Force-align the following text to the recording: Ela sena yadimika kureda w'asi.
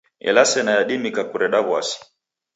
Ela 0.29 0.43
sena 0.51 0.71
yadimika 0.77 1.21
kureda 1.31 1.59
w'asi. 1.67 1.97